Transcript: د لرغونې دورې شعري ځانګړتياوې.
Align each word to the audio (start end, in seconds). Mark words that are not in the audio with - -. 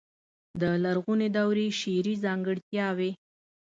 د 0.61 0.63
لرغونې 0.83 1.27
دورې 1.37 1.67
شعري 1.79 2.15
ځانګړتياوې. 2.23 3.11